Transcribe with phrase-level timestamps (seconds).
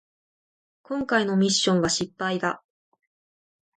[0.81, 2.63] こんかいのミッションは失敗だ